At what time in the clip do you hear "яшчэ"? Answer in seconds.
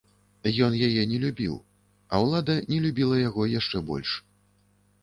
3.59-3.85